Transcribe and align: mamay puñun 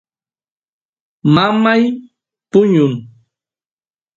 mamay 1.33 1.83
puñun 2.51 2.93